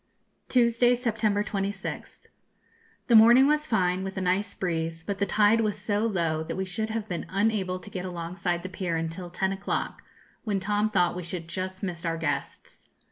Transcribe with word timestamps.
Tuesday, 0.49 0.95
September 0.95 1.43
26th. 1.43 2.21
The 3.05 3.15
morning 3.15 3.45
was 3.45 3.67
fine, 3.67 4.03
with 4.03 4.17
a 4.17 4.21
nice 4.21 4.55
breeze, 4.55 5.03
but 5.03 5.19
the 5.19 5.27
tide 5.27 5.61
was 5.61 5.77
so 5.77 6.07
low 6.07 6.41
that 6.43 6.55
we 6.55 6.65
should 6.65 6.89
have 6.89 7.07
been 7.07 7.27
unable 7.29 7.77
to 7.77 7.89
get 7.91 8.03
alongside 8.05 8.63
the 8.63 8.69
pier 8.69 8.97
until 8.97 9.29
ten 9.29 9.51
o'clock, 9.51 10.01
when 10.43 10.59
Tom 10.59 10.89
thought 10.89 11.15
we 11.15 11.21
should 11.21 11.47
just 11.47 11.83
miss 11.83 12.03
our 12.03 12.17
guests. 12.17 12.89